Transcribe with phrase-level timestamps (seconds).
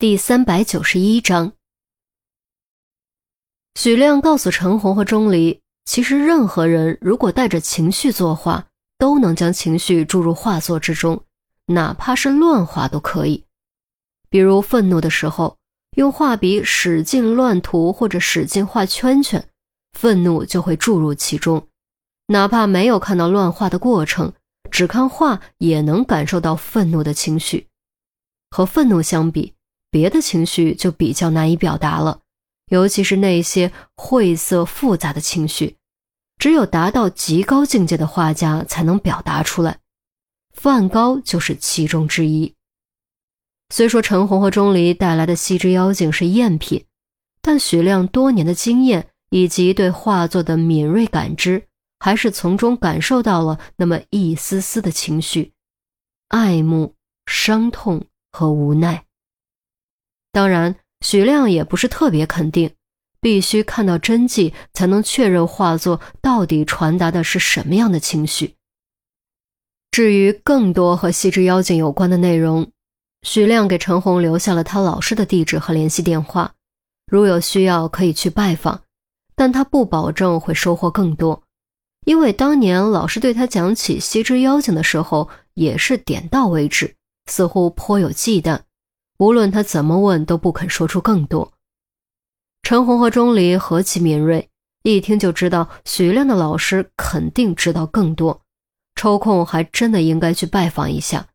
[0.00, 1.52] 第三百九十一章，
[3.74, 8.66] 许亮告诉陈红和钟离，其实任何人如果带着情绪作画，
[8.96, 11.22] 都能将情绪注入画作之中，
[11.66, 13.44] 哪怕是乱画都可以。
[14.30, 15.58] 比如愤怒的时候，
[15.98, 19.46] 用画笔使劲乱涂或者使劲画圈圈，
[19.92, 21.68] 愤怒就会注入其中。
[22.28, 24.32] 哪怕没有看到乱画的过程，
[24.70, 27.68] 只看画也能感受到愤怒的情绪。
[28.50, 29.52] 和愤怒相比。
[29.90, 32.20] 别的情绪就比较难以表达了，
[32.68, 35.76] 尤其是那些晦涩复杂的情绪，
[36.38, 39.78] 只有达到极高境界的画家才能表达出来。
[40.52, 42.54] 梵高就是其中之一。
[43.70, 46.84] 虽说陈红和钟离带来的西之妖精是赝品，
[47.40, 51.66] 但许亮多年的经验以及对画作的敏锐感知，
[51.98, 55.52] 还是从中感受到了那么一丝丝的情绪：
[56.28, 56.94] 爱慕、
[57.26, 59.04] 伤痛和无奈。
[60.32, 62.72] 当然，许亮也不是特别肯定，
[63.20, 68.54] 必须看到真迹才能确认画作到底传达的是什么样的情绪。
[69.90, 72.70] 至于更多和西之妖精有关的内容，
[73.22, 76.54] 许亮给陈红留下了他老师的地址和联系电话，
[77.10, 78.82] 如有需要可以去拜访，
[79.34, 81.42] 但他不保证会收获更多，
[82.06, 86.94] 因为当年老师对他讲起西之妖精的时候也是点到为止，
[87.26, 88.60] 似乎颇有忌惮。
[89.20, 91.52] 无论他怎么问，都不肯说出更多。
[92.62, 94.48] 陈红和钟离何其敏锐，
[94.82, 98.40] 一听就知道许亮的老师肯定知道更多，
[98.94, 101.26] 抽空还真的应该去拜访一下。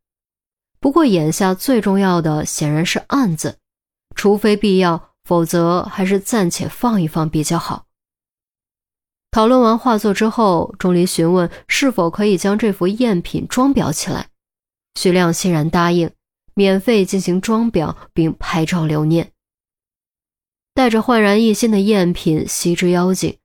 [0.80, 3.60] 不过眼下最重要的显然是案子，
[4.16, 7.86] 除非必要，否则还是暂且放一放比较好。
[9.30, 14.30] 讨论完画作之后，钟离询问是否可以将这幅赝品装裱起来，
[15.00, 16.10] 许亮欣然答应。
[16.56, 19.32] 免费进行装裱并拍照留念。
[20.74, 23.38] 带着焕然一新的赝品袭之妖精，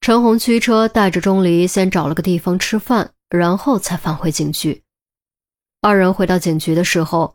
[0.00, 4.82] 陈红驱车带着钟离先找了个地方吃饭，然后才返回警局。
[5.80, 7.34] 二人回到警局的时候，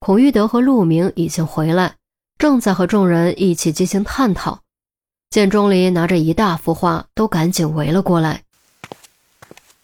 [0.00, 1.96] 孔玉德和陆明已经回来，
[2.38, 4.62] 正在和众人一起进行探讨。
[5.30, 8.42] 见钟离拿着一大幅画，都赶紧围了过来。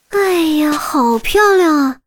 [0.09, 2.01] 哎呀，好漂亮啊！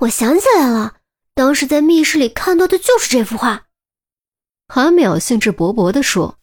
[0.00, 0.96] 我想起来了。
[1.34, 3.66] 当时在密室里看到的就是这幅画，
[4.68, 6.38] 韩淼兴致勃勃地说：“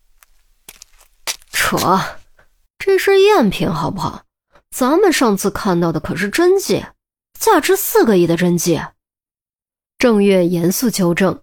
[1.54, 1.78] 扯，
[2.78, 4.26] 这是赝品好不好？
[4.70, 6.86] 咱们上次看到的可是真迹，
[7.40, 8.82] 价值四个亿的真迹。”
[9.98, 11.42] 郑月严肃纠正，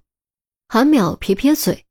[0.69, 1.87] 韩淼撇撇嘴：“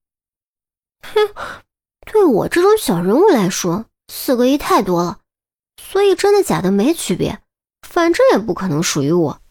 [1.01, 1.63] 哼，
[2.05, 5.21] 对我这种小人物来说，四个亿太多了，
[5.81, 7.41] 所以真的假的没区别，
[7.81, 9.41] 反正也不可能属于我。”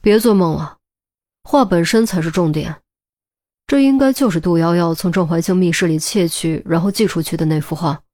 [0.00, 0.78] 别做梦了。
[1.50, 2.76] 画本身才是重点，
[3.66, 8.04] 这应该就是杜瑶瑶从郑怀清密室里窃取，然后寄出去的那幅画。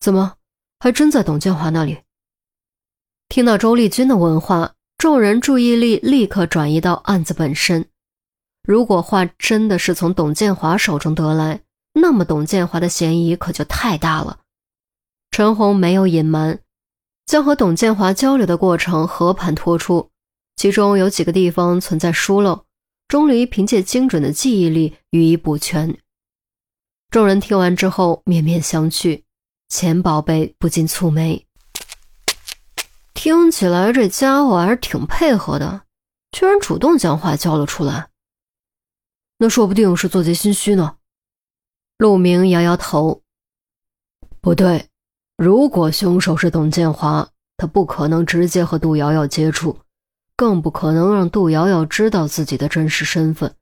[0.00, 0.34] 怎么，
[0.80, 1.98] 还真在董建华那里？
[3.28, 7.86] 听到周丽君的问话，众人注意力立刻转移到案子本身。
[8.64, 11.60] 如果画真的是从董建华手中得来，
[11.92, 14.40] 那么董建华的嫌疑可就太大了。
[15.30, 16.58] 陈红没有隐瞒，
[17.24, 20.10] 将和董建华交流的过程和盘托出。
[20.56, 22.64] 其中有几个地方存在疏漏，
[23.08, 25.98] 钟离凭借精准的记忆力予以补全。
[27.10, 29.22] 众人听完之后面面相觑，
[29.68, 31.46] 钱宝贝不禁蹙眉，
[33.12, 35.82] 听起来这家伙还是挺配合的，
[36.32, 38.08] 居然主动将话交了出来。
[39.38, 40.96] 那说不定是做贼心虚呢。
[41.98, 43.22] 陆明摇摇头，
[44.40, 44.88] 不对，
[45.36, 49.78] 如果凶手是董建华，他不可能直接和杜瑶瑶接触。
[50.36, 53.54] 更不可能让杜瑶瑶知道自己的真实身份。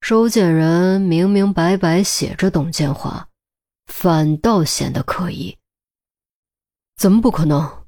[0.00, 3.28] 收件人明明白白写着董建华，
[3.86, 5.56] 反倒显得可疑。
[6.96, 7.84] 怎么不可能？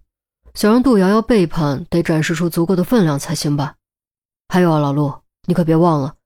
[0.55, 3.77] 想让杜瑶瑶背叛，得展示出足够的分量才行吧？
[4.49, 5.15] 还有啊，老陆，
[5.47, 6.17] 你可别忘了，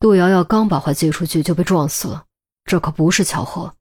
[0.00, 2.24] 杜瑶瑶刚把话寄出去就被撞死了，
[2.64, 3.74] 这可不是巧合。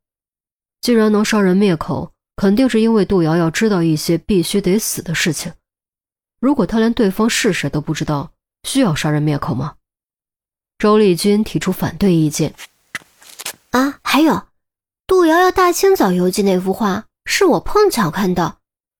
[0.82, 5.54] 既然能杀人灭口，肯定是因为杜瑶瑶知道一些必须得死的事情。
[6.46, 8.30] 如果他连对方是谁都不知道，
[8.66, 9.78] 需要杀人灭口吗？
[10.78, 12.54] 周丽君提出反对意见。
[13.72, 14.44] 啊，还有，
[15.08, 18.60] 杜瑶瑶大清早邮寄那幅画是我碰巧看到，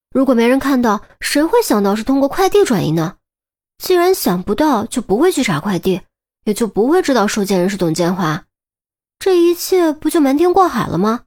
[0.10, 3.18] 如果没人看到，谁会想到是通过快递转移呢？
[3.78, 6.02] 既然想不到，就不会去查快递，
[6.46, 8.46] 也就不会知道收件人是董建华，
[9.20, 11.26] 这一切不就瞒天过海了吗？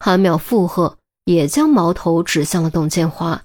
[0.00, 3.44] 韩淼附和，也将矛头指向了董建华。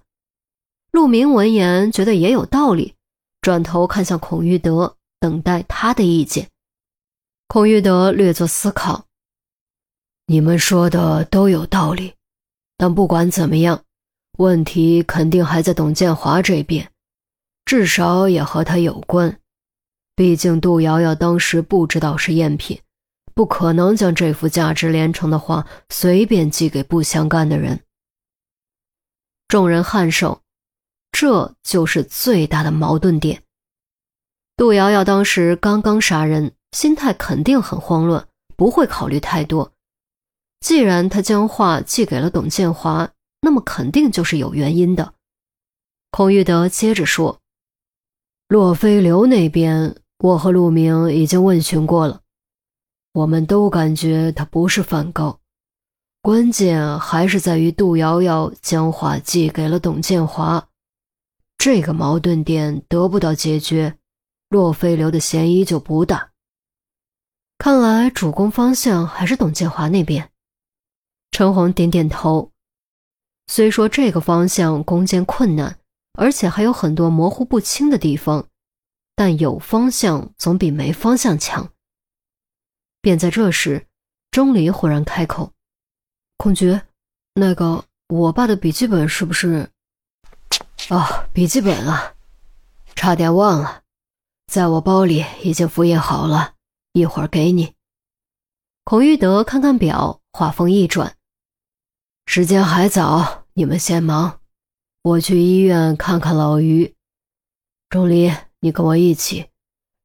[0.92, 2.96] 陆明闻言觉得也有道理，
[3.40, 6.50] 转头看向孔玉德，等待他的意见。
[7.48, 9.06] 孔玉德略作思考
[10.28, 12.16] ：“你们说的都有道理，
[12.78, 13.84] 但不管怎么样，
[14.38, 16.92] 问题肯定还在董建华这边，
[17.64, 19.40] 至少也和他有关。
[20.14, 22.82] 毕竟杜瑶瑶当时不知道是赝品，
[23.34, 27.80] 不可能将这幅价值连城的画随便寄给不相干的人。”
[29.48, 30.42] 众人颔首，
[31.12, 33.44] 这就是最大的矛盾点。
[34.58, 36.54] 杜瑶瑶当时刚刚杀人。
[36.72, 38.26] 心态肯定很慌乱，
[38.56, 39.74] 不会考虑太多。
[40.62, 43.12] 既然他将画寄给了董建华，
[43.42, 45.14] 那么肯定就是有原因的。
[46.12, 47.42] 孔玉德接着说
[48.48, 52.22] ：“洛飞流那边，我和陆明已经问询过了，
[53.12, 55.42] 我们都感觉他不是梵高，
[56.22, 60.66] 关键还是在于杜瑶瑶将画寄给了董建华，
[61.64, 63.96] 这个矛盾点得不到解决，
[64.50, 66.32] 洛飞流的嫌疑就不大。”
[67.60, 70.32] 看来主攻方向还是董建华那边。
[71.30, 72.52] 陈红点点头。
[73.46, 75.78] 虽说这个方向攻坚困难，
[76.14, 78.48] 而且还有很多模糊不清的地方，
[79.16, 81.72] 但有方向总比没方向强。
[83.04, 83.86] 便在这时，
[84.32, 85.54] 钟离忽然开口
[86.38, 86.82] ：“孔局，
[87.36, 89.70] 那个我爸的笔记本是不是？
[90.90, 92.14] 哦，笔记本啊，
[92.96, 93.84] 差点忘了，
[94.48, 96.56] 在我包里已经复印好了。”
[96.94, 97.74] 一会儿给你。
[98.84, 101.16] 孔玉德看看表，话锋一转
[102.28, 104.42] ：“时间还早，你们先忙，
[105.02, 106.94] 我去医院看看老于。
[107.88, 108.30] 钟离，
[108.60, 109.48] 你跟我一起，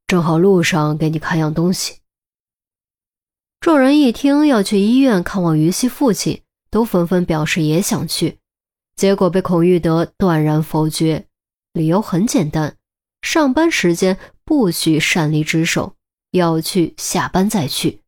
[0.07, 1.99] 正好路上给你看样东西。”
[3.59, 8.39] 众人一听要去医院看望于西父亲，都纷纷表示也想去，
[8.97, 11.27] 结果被孔玉德断然否决，
[11.71, 12.75] 理由很简单：
[13.21, 15.93] 上班时间不许擅离职守。
[16.31, 18.01] 要去，下班再去。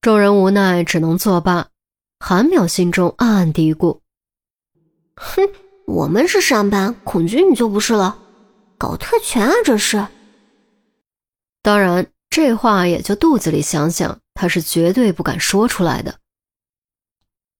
[0.00, 1.68] 众人无奈，只能作罢。
[2.18, 4.00] 韩淼心中暗暗嘀咕
[5.16, 5.42] ：“哼，
[5.86, 8.18] 我们是上班，孔军你就不是了，
[8.78, 9.52] 搞特权啊！
[9.64, 10.06] 这是。”
[11.62, 16.18] 当然，这话也就肚子里想想，他是绝对不敢说出来的。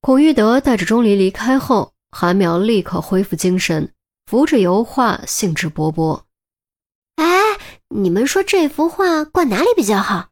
[0.00, 3.92] 孔玉德带着钟离离开后，韩苗立刻恢复精神，
[4.26, 6.24] 扶着油画，兴致勃勃。
[7.16, 7.24] 哎
[7.88, 10.30] 你们说这幅画挂哪里比较好？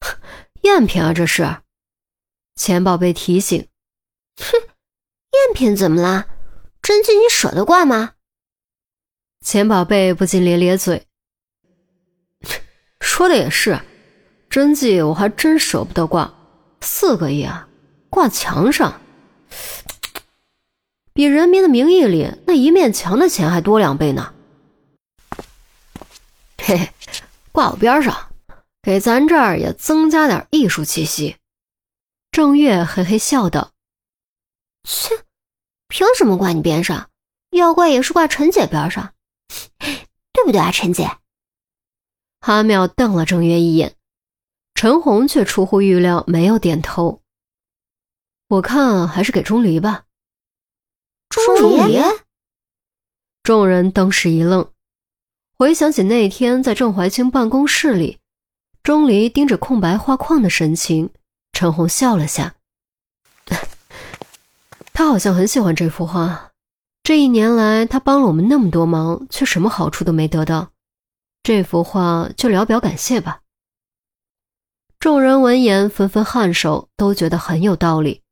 [0.62, 1.62] 赝品啊，这是。
[2.56, 3.68] 钱宝贝提醒。
[4.36, 4.56] 哼，
[5.30, 6.26] 赝品怎么啦？
[6.82, 8.14] 真迹你舍得挂吗？
[9.44, 11.06] 钱宝贝不禁咧咧嘴。
[13.00, 13.80] 说的也是，
[14.50, 16.32] 真迹我还真舍不得挂，
[16.80, 17.68] 四个亿啊，
[18.10, 19.00] 挂墙上，
[21.18, 24.32] 比《人民的名义》里那一面墙的钱还多两倍呢。
[26.58, 26.92] 嘿嘿，
[27.50, 28.30] 挂我边上，
[28.82, 31.36] 给咱这儿也增加点艺术气息。
[32.30, 33.72] 郑月嘿嘿笑道
[34.88, 35.24] ：“切，
[35.88, 37.10] 凭什么挂你边上？
[37.50, 39.12] 要挂也是挂陈姐边上，
[40.32, 41.10] 对不对啊，陈姐？”
[42.46, 43.96] 阿妙瞪了郑月一眼，
[44.72, 47.22] 陈红却出乎预料没有点头。
[48.46, 50.04] 我看还是给钟离吧。
[51.28, 51.98] 钟离？
[53.42, 54.70] 众人当时一愣。
[55.58, 58.18] 回想起那天在郑怀清办公室里，
[58.82, 61.10] 钟离盯着空白画框的神情，
[61.52, 62.54] 陈红笑了下。
[64.92, 66.52] 他好像很喜欢这幅画。
[67.02, 70.70] 这一年来，他帮了我们那么多忙，却什么好处都没得到。
[71.42, 73.40] 这幅画就聊表感谢吧。
[74.98, 78.22] 众人闻言纷纷颔首，都觉得很有道理。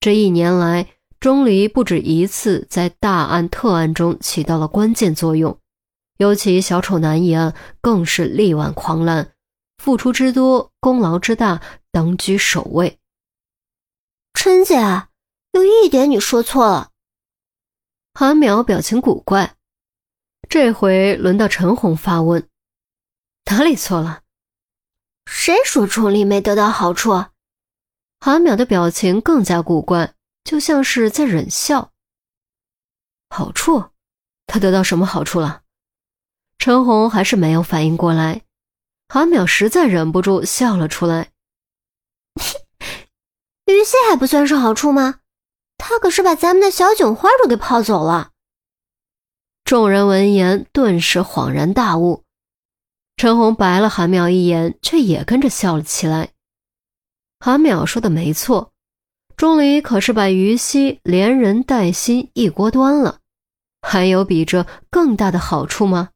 [0.00, 0.86] 这一年来，
[1.20, 5.58] 钟离不止一次在大案特案中起到了关键作用。
[6.16, 9.32] 尤其小丑男一案更是力挽狂澜，
[9.78, 11.62] 付出之多，功劳之大，
[11.92, 12.98] 当居首位。
[14.32, 14.76] 春姐，
[15.52, 16.90] 有一点你说错了。
[18.14, 19.54] 韩淼表情古怪，
[20.48, 22.48] 这回轮到陈红发问
[23.50, 24.22] ：“哪里错了？
[25.26, 27.12] 谁说钟离没得到好处？”
[28.20, 30.12] 韩淼的表情更加古怪，
[30.44, 31.92] 就像是在忍笑。
[33.28, 33.90] 好处？
[34.46, 35.62] 他得到什么好处了？
[36.58, 38.42] 陈红还是没有反应过来，
[39.08, 41.30] 韩淼实在忍不住笑了出来。
[43.66, 45.20] 于西还不算是好处吗？
[45.78, 48.32] 他可是把咱们的小囧花都给泡走了。
[49.64, 52.24] 众人闻言顿时恍然大悟。
[53.16, 56.32] 陈红白了韩淼一眼，却也跟着笑了起来。
[57.38, 58.72] 韩淼说的没错，
[59.40, 63.20] 钟离可是把于西连人带心一锅端了，
[63.80, 66.10] 还有比这更大的好处吗？